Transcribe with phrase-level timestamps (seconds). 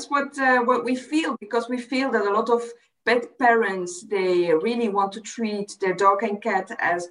[0.00, 2.62] that's what uh, what we feel because we feel that a lot of
[3.04, 7.08] pet parents they really want to treat their dog and cat as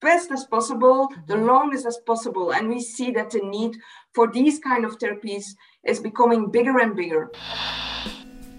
[0.00, 1.46] best as possible, the mm-hmm.
[1.46, 3.76] longest as possible, and we see that the need
[4.12, 7.30] for these kind of therapies is becoming bigger and bigger.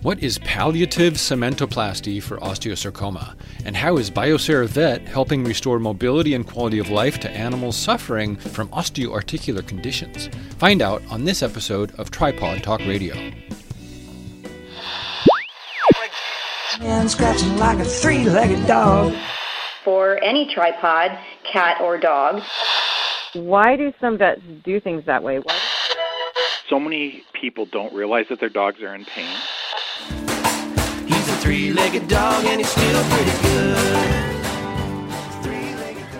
[0.03, 3.37] What is palliative cementoplasty for osteosarcoma?
[3.63, 8.35] And how is Biocera Vet helping restore mobility and quality of life to animals suffering
[8.35, 10.27] from osteoarticular conditions?
[10.57, 13.15] Find out on this episode of Tripawd Talk Radio.
[16.79, 19.13] Man scratching like a three legged dog.
[19.83, 21.11] For any tripod,
[21.51, 22.41] cat or dog.
[23.33, 25.39] Why do some vets do things that way?
[25.39, 25.59] Why?
[26.69, 29.35] So many people don't realize that their dogs are in pain.
[31.05, 34.22] He's a three-legged dog and he's still pretty good.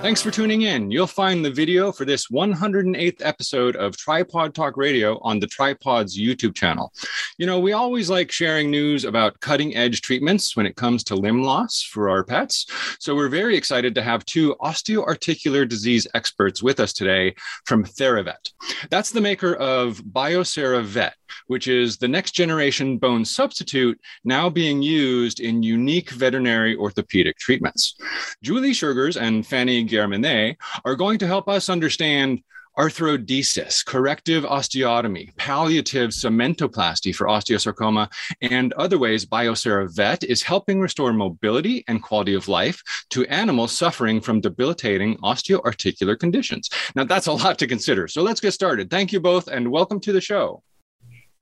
[0.03, 0.91] Thanks for tuning in.
[0.91, 6.20] You'll find the video for this 108th episode of Tripawd Talk Radio on the Tripawds
[6.20, 6.91] YouTube channel.
[7.38, 11.15] You know, we always like sharing news about cutting edge treatments when it comes to
[11.15, 12.65] limb loss for our pets.
[12.99, 17.34] So we're very excited to have two osteoarticular disease experts with us today
[17.65, 18.51] from TheraVet.
[18.90, 21.15] That's the maker of Biocera Vet,
[21.48, 27.96] which is the next generation bone substitute now being used in unique veterinary orthopedic treatments.
[28.43, 30.55] Julie Schurgers and Fanny Guerminet
[30.86, 32.41] are going to help us understand
[32.77, 41.14] arthrodesis, corrective osteotomy, palliative cementoplasty for osteosarcoma, and other ways Biocera Vet is helping restore
[41.14, 46.70] mobility and quality of life to animals suffering from debilitating osteoarticular conditions.
[46.96, 48.08] Now, that's a lot to consider.
[48.08, 48.90] So let's get started.
[48.90, 50.64] Thank you both and welcome to the show.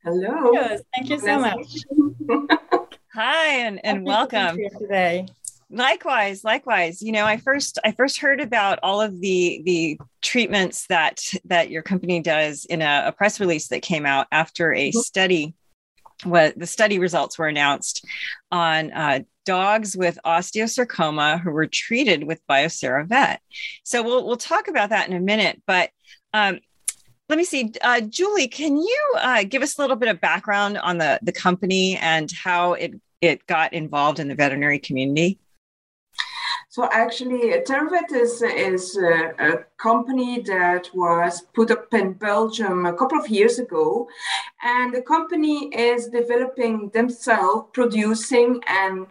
[0.03, 0.51] Hello.
[0.51, 1.77] Yes, thank you so much.
[3.13, 5.27] Hi, and, and welcome today.
[5.71, 7.01] Likewise, likewise.
[7.01, 11.71] You know, I first I first heard about all of the the treatments that that
[11.71, 14.99] your company does in a, a press release that came out after a mm-hmm.
[14.99, 15.55] study.
[16.23, 18.05] What the study results were announced
[18.51, 23.41] on uh, dogs with osteosarcoma who were treated with Biocera Vet.
[23.83, 25.89] So we'll we'll talk about that in a minute, but.
[26.33, 26.59] Um,
[27.27, 28.49] let me see, uh, Julie.
[28.49, 32.29] Can you uh, give us a little bit of background on the the company and
[32.29, 35.39] how it it got involved in the veterinary community?
[36.71, 42.93] So actually, TheraVet is, is a, a, company that was put up in Belgium a
[42.93, 44.07] couple of years ago.
[44.63, 49.05] And the company is developing themselves, producing and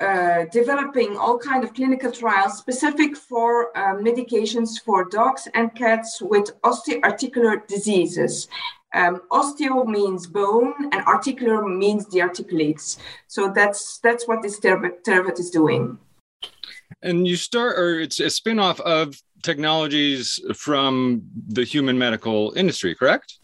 [0.00, 6.20] uh, developing all kind of clinical trials specific for uh, medications for dogs and cats
[6.20, 8.48] with osteoarticular diseases.
[8.92, 12.98] Um, osteo means bone, and articular means the articulates.
[13.28, 15.98] So that's that's what this TheraVet is doing
[17.04, 23.38] and you start or it's a spin-off of technologies from the human medical industry correct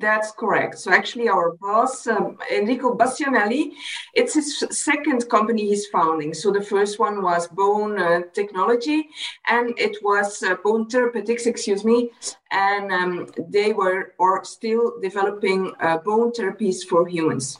[0.00, 0.78] that's correct.
[0.78, 3.72] So actually, our boss um, Enrico Bastianelli,
[4.14, 6.34] it's his second company he's founding.
[6.34, 9.08] So the first one was Bone uh, Technology,
[9.48, 12.10] and it was uh, Bone Therapeutics, excuse me,
[12.50, 17.58] and um, they were or still developing uh, bone therapies for humans.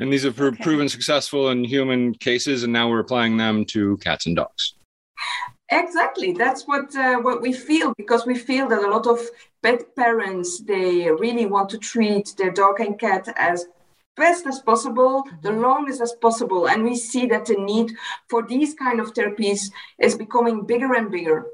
[0.00, 0.62] And these have okay.
[0.62, 4.74] proven successful in human cases, and now we're applying them to cats and dogs.
[5.70, 9.18] Exactly, that's what uh, what we feel because we feel that a lot of
[9.62, 13.66] pet parents they really want to treat their dog and cat as
[14.16, 15.62] best as possible, the mm-hmm.
[15.62, 17.92] longest as possible, and we see that the need
[18.28, 21.46] for these kind of therapies is becoming bigger and bigger.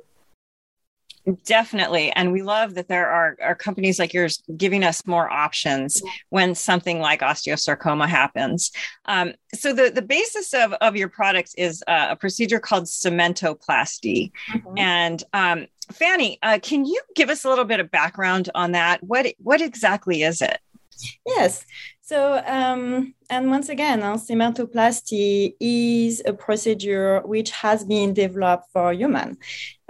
[1.45, 2.11] Definitely.
[2.13, 6.55] And we love that there are, are companies like yours giving us more options when
[6.55, 8.73] something like osteosarcoma happens.
[9.05, 14.33] Um, so, the, the basis of, of your products is uh, a procedure called cementoplasty.
[14.51, 14.79] Mm-hmm.
[14.79, 19.03] And um, Fanny, uh, can you give us a little bit of background on that?
[19.03, 20.59] What, what exactly is it?
[21.27, 21.67] Yes.
[22.01, 28.93] So, um, and once again, uh, cementoplasty is a procedure which has been developed for
[28.93, 29.39] human.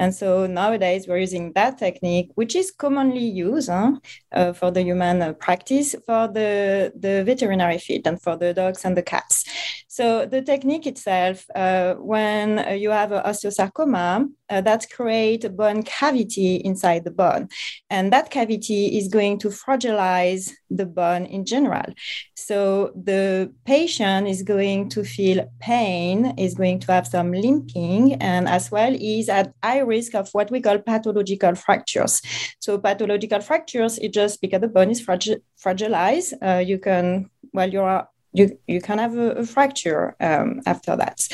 [0.01, 3.93] And so nowadays we're using that technique, which is commonly used huh,
[4.33, 8.97] uh, for the human practice for the, the veterinary field and for the dogs and
[8.97, 9.45] the cats.
[9.89, 15.83] So the technique itself, uh, when you have an osteosarcoma, uh, that create a bone
[15.83, 17.49] cavity inside the bone.
[17.89, 21.93] And that cavity is going to fragilize the bone in general.
[22.35, 23.30] So the
[23.65, 28.95] patient is going to feel pain, is going to have some limping, and as well
[28.95, 32.23] is at high risk of what we call pathological fractures.
[32.61, 36.33] So pathological fractures is just because the bone is fragile, fragilized.
[36.43, 41.27] Uh, you can, well, you're you you can have a, a fracture um, after that.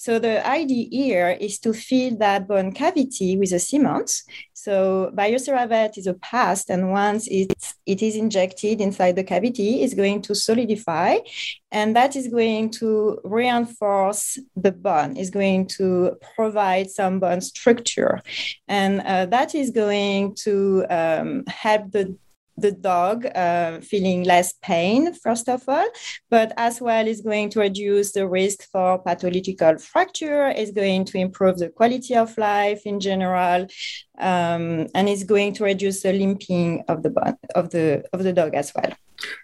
[0.00, 4.10] So the idea here is to fill that bone cavity with a cement.
[4.54, 9.92] So Bioceravet is a paste, and once it's, it is injected inside the cavity, it's
[9.92, 11.18] going to solidify,
[11.70, 18.22] and that is going to reinforce the bone, is going to provide some bone structure.
[18.68, 22.16] And uh, that is going to um, help the
[22.60, 25.88] the dog uh, feeling less pain, first of all,
[26.30, 31.18] but as well is going to reduce the risk for pathological fracture, is going to
[31.18, 33.66] improve the quality of life in general,
[34.18, 38.54] um, and is going to reduce the limping of the of the of the dog
[38.54, 38.92] as well.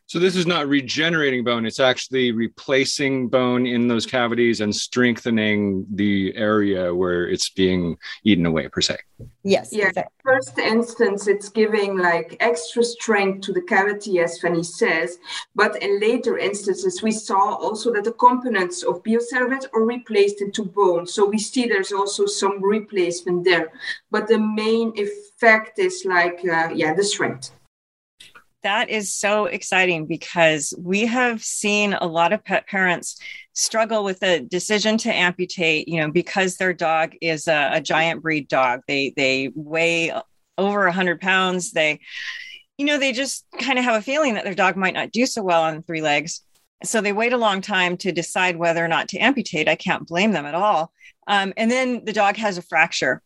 [0.07, 5.87] So this is not regenerating bone; it's actually replacing bone in those cavities and strengthening
[5.93, 8.99] the area where it's being eaten away, per se.
[9.43, 9.71] Yes.
[9.73, 9.89] Yeah.
[9.89, 10.13] exactly.
[10.23, 15.19] First instance, it's giving like extra strength to the cavity, as Fanny says.
[15.55, 20.65] But in later instances, we saw also that the components of Bioceravet are replaced into
[20.65, 21.07] bone.
[21.07, 23.73] So we see there's also some replacement there.
[24.11, 27.51] But the main effect is like, uh, yeah, the strength.
[28.67, 33.17] That is so exciting because we have seen a lot of pet parents
[33.53, 38.23] struggle with the decision to amputate you know because their dog is a, a giant
[38.23, 38.81] breed dog.
[38.89, 40.13] They they weigh
[40.59, 41.71] over 100 pounds.
[41.71, 42.01] They
[42.77, 45.27] you know they just kind of have a feeling that their dog might not do
[45.27, 46.43] so well on three legs.
[46.83, 49.69] So they wait a long time to decide whether or not to amputate.
[49.69, 50.93] I can't blame them at all.
[51.29, 53.23] Um, and then the dog has a fracture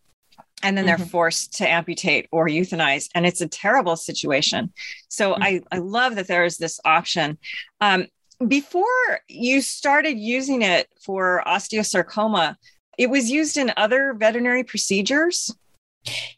[0.62, 1.10] and then they're Mhm.
[1.10, 4.72] forced to amputate or euthanize and it's a terrible situation
[5.08, 5.42] so Mhm.
[5.42, 7.38] I, I love that there is this option
[7.80, 8.06] um,
[8.46, 12.56] before you started using it for osteosarcoma
[12.98, 15.54] it was used in other veterinary procedures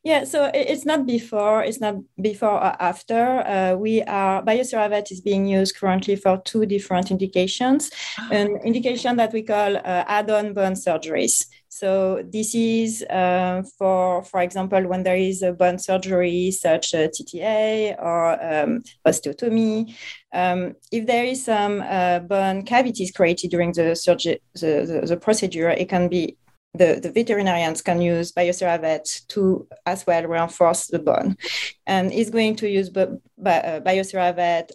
[0.05, 3.25] Yeah, so it's not before, it's not before or after.
[3.47, 7.91] Uh, we are Bioceravet is being used currently for two different indications.
[8.31, 11.47] An indication that we call uh, add-on bone surgeries.
[11.75, 17.19] So this is uh, for, for example, when there is a bone surgery such as
[17.19, 19.95] TTA or um, osteotomy.
[20.35, 25.17] Um, if there is some uh, bone cavities created during the, surgery, the, the, the
[25.17, 26.37] procedure, it can be
[26.75, 31.39] the, the veterinarians can use Bioceravet to as well reinforce the bone.
[31.87, 33.09] And is going to use bi-
[33.47, 33.81] uh,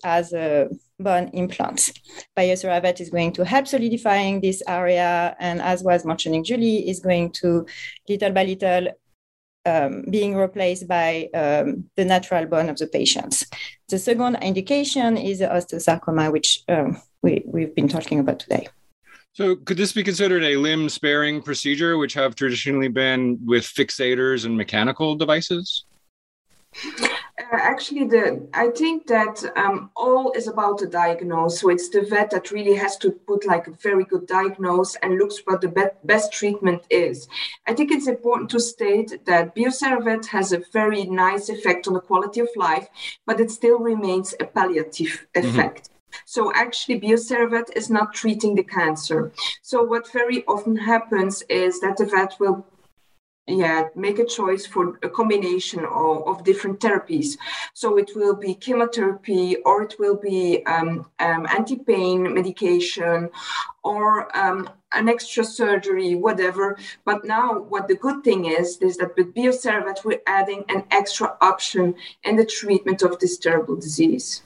[0.03, 0.67] as a
[0.99, 1.91] bone implant.
[2.37, 7.31] Bioceravet is going to help solidifying this area, and as was mentioning Julie, is going
[7.33, 7.65] to
[8.09, 8.89] little by little
[9.65, 13.45] um, being replaced by um, the natural bone of the patients.
[13.89, 18.67] The second indication is the osteosarcoma, which um, we, we've been talking about today.
[19.33, 24.45] So, could this be considered a limb sparing procedure, which have traditionally been with fixators
[24.45, 25.85] and mechanical devices?
[27.39, 31.59] Uh, actually, the I think that um, all is about the diagnose.
[31.59, 35.19] So it's the vet that really has to put like a very good diagnose and
[35.19, 37.27] looks what the be- best treatment is.
[37.67, 42.01] I think it's important to state that Bioceravet has a very nice effect on the
[42.01, 42.87] quality of life,
[43.27, 45.91] but it still remains a palliative effect.
[46.25, 49.31] So actually, Bioceravet is not treating the cancer.
[49.61, 52.65] So what very often happens is that the vet will
[53.47, 57.37] yeah make a choice for a combination of, of different therapies.
[57.73, 63.29] So it will be chemotherapy or it will be um, um, anti-pain medication
[63.83, 66.77] or um, an extra surgery whatever.
[67.05, 71.37] But now what the good thing is is that with Bioceravet we're adding an extra
[71.41, 74.43] option in the treatment of this terrible disease.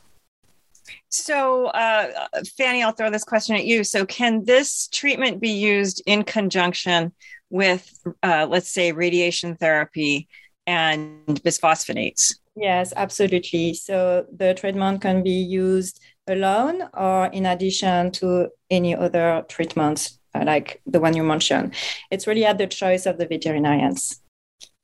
[1.09, 2.27] So, uh,
[2.57, 3.83] Fanny, I'll throw this question at you.
[3.83, 7.11] So, can this treatment be used in conjunction
[7.51, 7.91] with,
[8.23, 10.27] uh, let's say, radiation therapy
[10.65, 12.33] and bisphosphonates?
[12.55, 13.73] Yes, absolutely.
[13.73, 20.43] So the treatment can be used alone or in addition to any other treatments uh,
[20.45, 21.75] like the one you mentioned.
[22.09, 24.21] It's really at the choice of the veterinarians.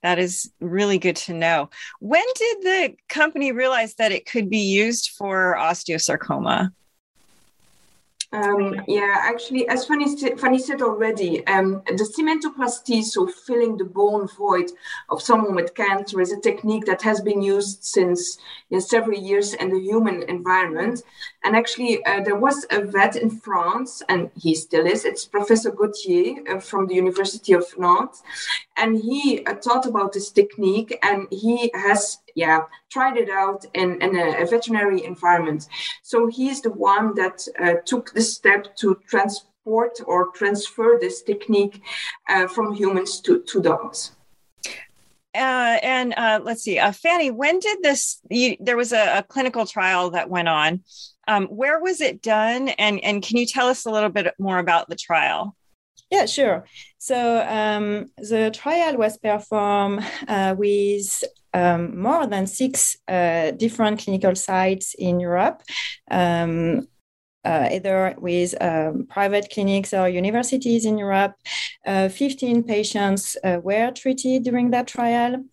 [0.03, 1.69] That is really good to know.
[1.99, 6.71] When did the company realize that it could be used for osteosarcoma?
[8.33, 14.27] Um, yeah, actually, as Fanny, Fanny said already, um, the cementoplasty, so filling the bone
[14.27, 14.69] void
[15.09, 18.37] of someone with cancer, is a technique that has been used since
[18.69, 21.03] yeah, several years in the human environment.
[21.45, 25.05] And actually, uh, there was a vet in France, and he still is.
[25.05, 28.23] It's Professor Gauthier uh, from the University of Nantes,
[28.75, 34.01] and he uh, taught about this technique, and he has yeah tried it out in,
[34.01, 35.67] in a, a veterinary environment.
[36.03, 41.81] So he's the one that uh, took the step to transport or transfer this technique
[42.29, 44.11] uh, from humans to, to dogs.
[45.35, 48.19] Uh, and uh, let's see, uh, Fanny, when did this?
[48.29, 50.83] You, there was a, a clinical trial that went on.
[51.27, 52.69] Um, where was it done?
[52.69, 55.56] And and can you tell us a little bit more about the trial?
[56.09, 56.65] Yeah, sure.
[56.97, 61.23] So um, the trial was performed uh, with
[61.53, 65.63] um, more than six uh, different clinical sites in Europe.
[66.09, 66.87] Um,
[67.47, 71.33] uh, either with um, private clinics or universities in Europe.
[71.85, 75.43] Uh, 15 patients uh, were treated during that trial.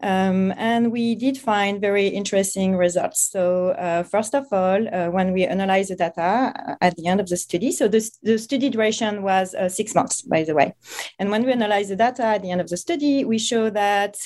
[0.00, 3.30] Um, and we did find very interesting results.
[3.32, 7.20] So, uh, first of all, uh, when we analyzed the data uh, at the end
[7.20, 10.74] of the study, so the, the study duration was six months, by the way.
[11.18, 14.16] And when we analyzed the data at the end of the study, we show that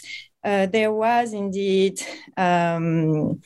[0.44, 2.02] there was indeed
[2.36, 3.40] um,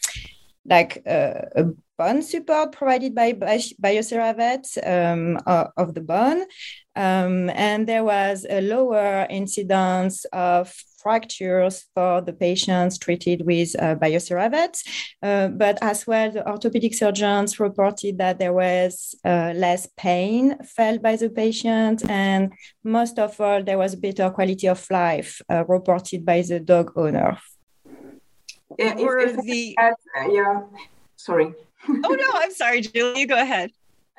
[0.65, 1.67] like a
[1.99, 5.39] bone support provided by Bioceravet um,
[5.77, 6.45] of the bone.
[6.95, 13.95] Um, and there was a lower incidence of fractures for the patients treated with uh,
[13.97, 14.83] Bioceravet.
[15.23, 21.03] Uh, but as well, the orthopedic surgeons reported that there was uh, less pain felt
[21.03, 22.09] by the patient.
[22.09, 26.93] And most of all, there was better quality of life uh, reported by the dog
[26.97, 27.39] owner.
[28.79, 29.77] Yeah, if, if the...
[29.79, 30.63] Add, uh, yeah,
[31.17, 31.55] sorry
[31.89, 33.21] oh no, I'm sorry, Julie.
[33.21, 33.73] You go ahead.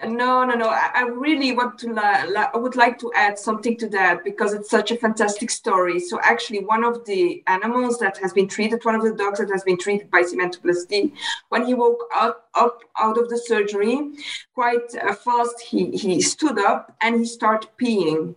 [0.06, 0.70] No, no, no.
[0.70, 1.92] I, I really want to.
[1.92, 5.50] La- la- I would like to add something to that because it's such a fantastic
[5.50, 6.00] story.
[6.00, 9.50] So actually, one of the animals that has been treated, one of the dogs that
[9.50, 11.14] has been treated by cementoplasty,
[11.50, 14.12] when he woke up up out of the surgery,
[14.54, 18.36] quite uh, fast, he he stood up and he started peeing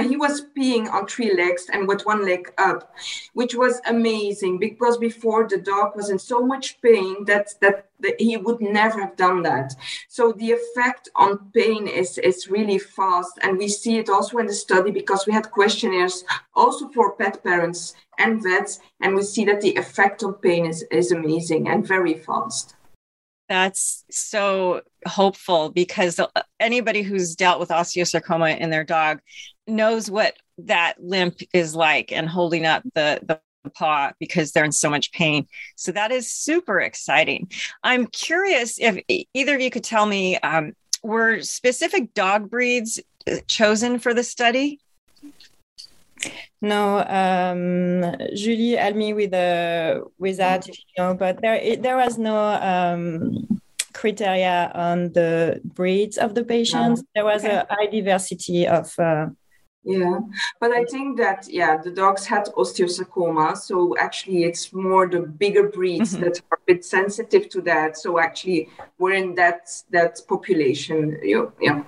[0.00, 2.94] he was peeing on three legs and with one leg up,
[3.32, 8.20] which was amazing because before the dog was in so much pain that that, that
[8.20, 9.74] he would never have done that.
[10.08, 14.46] So the effect on pain is is really fast, and we see it also in
[14.46, 19.44] the study because we had questionnaires also for pet parents and vets, and we see
[19.44, 22.74] that the effect on pain is is amazing and very fast.
[23.48, 26.20] That's so hopeful because
[26.60, 29.20] anybody who's dealt with osteosarcoma in their dog
[29.66, 33.40] knows what that limp is like and holding up the, the
[33.74, 35.46] paw because they're in so much pain.
[35.76, 37.50] So that is super exciting.
[37.82, 39.00] I'm curious if
[39.34, 43.00] either of you could tell me um, were specific dog breeds
[43.30, 44.80] uh, chosen for the study?
[46.60, 51.96] No, um, Julie helped me with uh, with that, you know, but there it, there
[51.96, 53.60] was no um,
[53.92, 57.02] criteria on the breeds of the patients.
[57.14, 57.56] There was okay.
[57.56, 58.92] a high diversity of.
[58.98, 59.28] Uh,
[59.84, 60.18] yeah,
[60.60, 65.68] but I think that yeah, the dogs had osteosarcoma, so actually it's more the bigger
[65.68, 66.24] breeds mm-hmm.
[66.24, 67.96] that are a bit sensitive to that.
[67.96, 71.18] So actually, we're in that that population.
[71.22, 71.84] Yeah.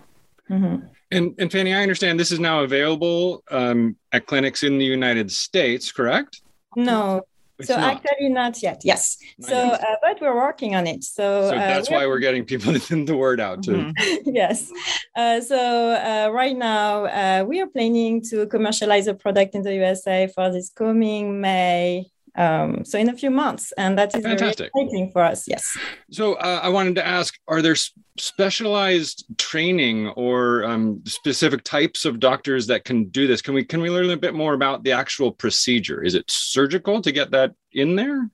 [0.48, 0.86] Mm-hmm.
[1.10, 5.30] And, and Fanny, I understand this is now available um, at clinics in the United
[5.30, 6.42] States, correct?
[6.76, 7.22] No.
[7.58, 7.96] It's so not.
[7.96, 8.80] actually not yet.
[8.84, 9.18] Yes.
[9.40, 11.04] so, uh, but we're working on it.
[11.04, 12.72] So, so uh, that's why we're getting people
[13.04, 13.92] the word out too.
[13.92, 14.30] Mm-hmm.
[14.34, 14.72] yes.
[15.14, 19.74] Uh, so uh, right now uh, we are planning to commercialize a product in the
[19.74, 24.70] USA for this coming May um, so in a few months and that is Fantastic.
[24.72, 25.64] very exciting for us yes.
[26.10, 27.76] So uh, i wanted to ask are there
[28.20, 33.42] specialized training or um, specific types of doctors that can do this?
[33.42, 36.02] Can we can we learn a bit more about the actual procedure?
[36.02, 38.30] Is it surgical to get that in there?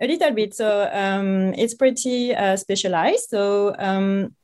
[0.00, 0.54] A little bit.
[0.54, 3.28] So um, it's pretty uh, specialized.
[3.28, 4.34] So um,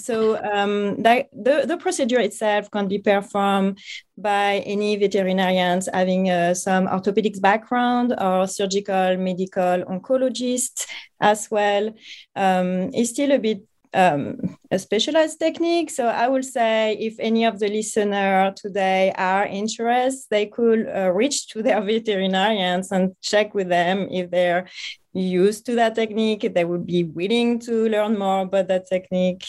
[0.00, 1.26] so um, the,
[1.66, 3.78] the procedure itself can be performed
[4.16, 10.86] by any veterinarians having uh, some orthopedics background or surgical medical oncologist
[11.20, 11.88] as well.
[12.36, 15.90] Um, it's still a bit um, a specialized technique.
[15.90, 21.10] So I would say if any of the listener today are interested, they could uh,
[21.12, 24.68] reach to their veterinarians and check with them if they're
[25.12, 29.46] used to that technique, if they would be willing to learn more about that technique.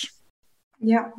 [0.82, 1.12] Yeah.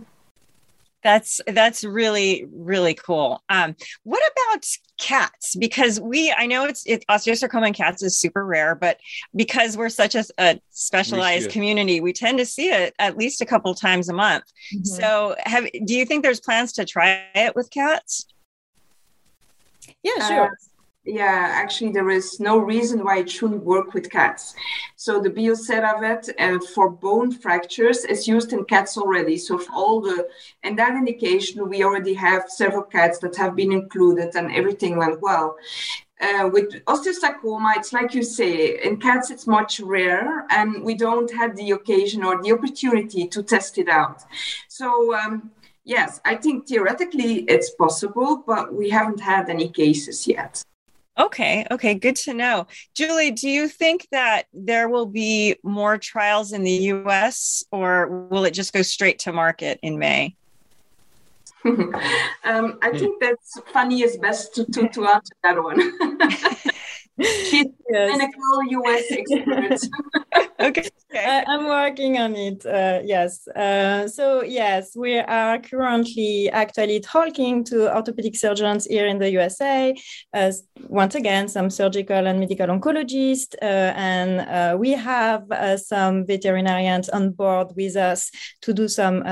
[1.02, 3.42] That's that's really really cool.
[3.48, 4.64] Um, what about
[5.00, 5.56] cats?
[5.56, 9.00] Because we I know it's it, osteosarcoma in cats is super rare, but
[9.34, 13.46] because we're such a, a specialized community, we tend to see it at least a
[13.46, 14.44] couple times a month.
[14.72, 14.84] Mm-hmm.
[14.84, 18.26] So, have do you think there's plans to try it with cats?
[20.04, 20.44] Yeah, sure.
[20.44, 20.48] Uh,
[21.04, 24.54] yeah, actually, there is no reason why it shouldn't work with cats.
[24.94, 29.36] So the Bioceravet uh, for bone fractures is used in cats already.
[29.36, 30.28] So for all the
[30.62, 35.20] and that indication, we already have several cats that have been included, and everything went
[35.20, 35.56] well.
[36.20, 41.32] Uh, with osteosarcoma, it's like you say, in cats it's much rarer, and we don't
[41.32, 44.22] have the occasion or the opportunity to test it out.
[44.68, 45.14] So.
[45.16, 45.50] Um,
[45.84, 50.62] yes, I think theoretically it's possible, but we haven't had any cases yet.
[51.18, 52.66] Okay, okay, good to know.
[52.94, 58.44] Julie, do you think that there will be more trials in the US or will
[58.44, 60.34] it just go straight to market in May?
[61.64, 65.92] um, I think that's Fanny is best to, to, to answer that one.
[67.20, 68.10] She's yes.
[68.10, 70.50] clinical US expert.
[70.60, 70.88] okay.
[71.14, 72.64] I, am working on it.
[72.64, 73.46] Uh, yes.
[73.48, 79.94] Uh, so yes, we are currently actually talking to orthopedic surgeons here in the USA.
[80.32, 80.52] Uh,
[80.88, 87.08] once again, some surgical and medical oncologists, uh, and uh, we have uh, some veterinarians
[87.10, 88.30] on board with us
[88.62, 89.22] to do some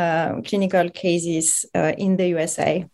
[0.45, 2.85] clinical cases in the USA.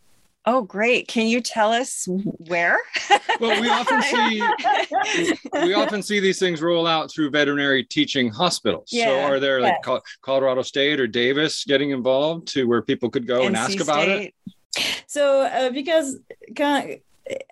[0.49, 1.09] Oh, great!
[1.09, 2.79] Can you tell us where?
[3.41, 4.41] well, we often see
[5.53, 8.91] we often see these things roll out through veterinary teaching hospitals.
[8.93, 9.07] Yeah.
[9.07, 9.85] So, are there like.
[10.23, 14.09] Colorado State or Davis getting involved to where people could go NC and ask about
[14.09, 14.35] it?
[15.07, 16.19] So, uh, because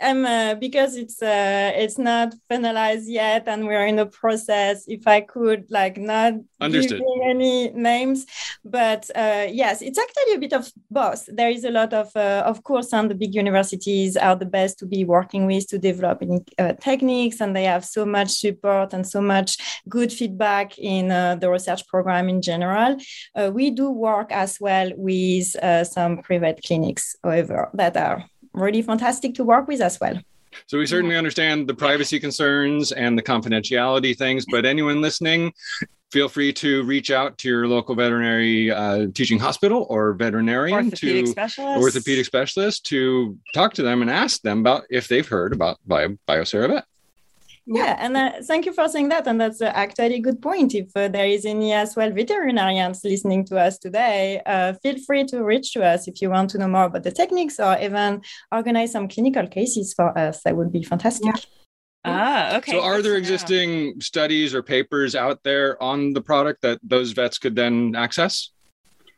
[0.01, 4.85] um, uh, because it's uh, it's not finalized yet, and we're in the process.
[4.89, 7.03] If I could like not Understood.
[7.25, 8.27] any names,
[8.65, 11.27] but uh, yes, it's actually a bit of both.
[11.29, 14.79] There is a lot of, uh, of course, and the big universities are the best
[14.81, 16.23] to be working with to develop
[16.59, 21.37] uh, techniques, and they have so much support and so much good feedback in uh,
[21.37, 22.97] the research program in general.
[23.53, 29.45] we do work as well with some private clinics, however, that are really fantastic to
[29.45, 30.19] work with as well.
[30.67, 35.53] So we certainly understand the privacy concerns and the confidentiality things, but anyone listening,
[36.13, 41.25] feel free to reach out to your local veterinary uh, teaching hospital or veterinarian orthopedic
[41.25, 41.83] to specialist.
[41.83, 46.17] orthopedic specialist to talk to them and ask them about if they've heard about Bio,
[46.29, 46.85] BioCeraVet
[47.67, 50.75] yeah and uh, thank you for saying that and that's uh, actually a good point
[50.75, 55.25] if uh, there is any as well veterinarians listening to us today uh, feel free
[55.25, 58.21] to reach to us if you want to know more about the techniques or even
[58.53, 61.41] organize some clinical cases for us that would be fantastic yeah.
[62.07, 62.73] Ah, okay.
[62.73, 67.39] So, are there existing studies or papers out there on the product that those vets
[67.39, 68.51] could then access?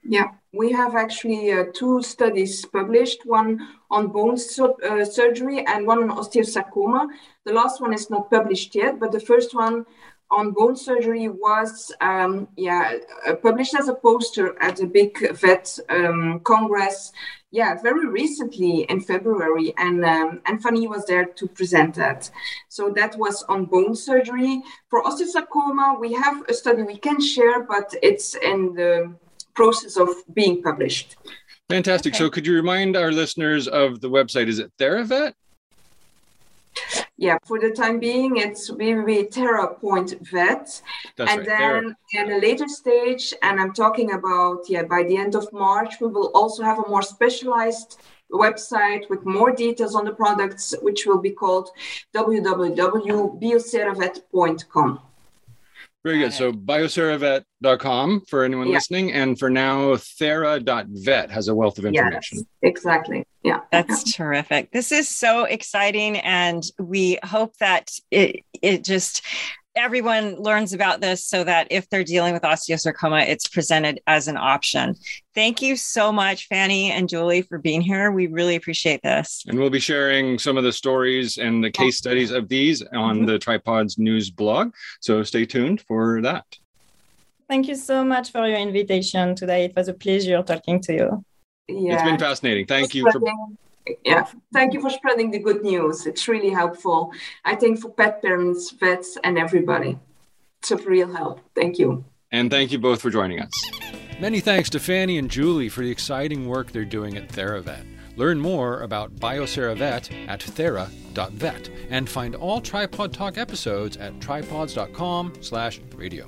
[0.08, 5.98] Yeah, we have actually uh, two studies published one on bone uh, surgery and one
[5.98, 7.08] on osteosarcoma.
[7.44, 9.84] The last one is not published yet, but the first one
[10.30, 15.78] on bone surgery was um, yeah uh, published as a poster at a big vet
[15.88, 17.12] um, congress
[17.52, 19.74] yeah very recently in february.
[19.76, 22.30] And um, and fanny was there to present that.
[22.68, 24.62] So that was on bone surgery.
[24.88, 29.16] For osteosarcoma we have a study we can share but it's in the
[29.56, 31.16] process of being published.
[31.68, 32.14] Fantastic.
[32.14, 32.18] Okay.
[32.18, 34.46] So, could you remind our listeners of the website?
[34.46, 35.32] Is it TheraVet?
[37.18, 40.82] Yeah, for the time being, it's www.thera.vet.
[41.16, 45.16] That's and right, then in a later stage, and I'm talking about, yeah, by the
[45.16, 47.98] end of March, we will also have a more specialized
[48.30, 51.70] website with more details on the products, which will be called
[52.14, 55.00] www.bioceravet.com.
[56.06, 56.32] Very good.
[56.32, 58.74] So bioceravet.com for anyone yeah.
[58.74, 59.12] listening.
[59.12, 62.38] And for now, thera.vet has a wealth of information.
[62.38, 63.26] Yes, exactly.
[63.42, 63.62] Yeah.
[63.72, 64.70] That's terrific.
[64.70, 66.18] This is so exciting.
[66.18, 69.22] And we hope that it it just
[69.76, 74.36] everyone learns about this so that if they're dealing with osteosarcoma, it's presented as an
[74.36, 74.94] option.
[75.34, 78.10] Thank you so much, Fanny and Julie, for being here.
[78.10, 79.44] We really appreciate this.
[79.46, 83.18] And we'll be sharing some of the stories and the case studies of these on
[83.18, 83.26] mm-hmm.
[83.26, 84.72] the Tripawds News blog.
[85.00, 86.44] So stay tuned for that.
[87.48, 89.66] Thank you so much for your invitation today.
[89.66, 91.24] It was a pleasure talking to you.
[91.68, 91.94] Yeah.
[91.94, 92.66] It's been fascinating.
[92.66, 93.20] Thank you for
[94.04, 94.26] yeah.
[94.52, 96.06] Thank you for spreading the good news.
[96.06, 97.12] It's really helpful.
[97.44, 99.98] I think for pet parents vets and everybody.
[100.60, 101.40] It's a real help.
[101.54, 102.04] Thank you.
[102.32, 103.50] And thank you both for joining us.
[104.18, 107.84] Many thanks to fanny and julie for the exciting work they're doing at theravet.
[108.16, 115.80] Learn more about bioceravet at thera.vet and find all tripawd talk episodes at tripawds.com slash
[115.94, 116.26] radio.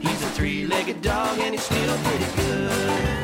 [0.00, 3.23] He's a three-legged dog and he's still pretty good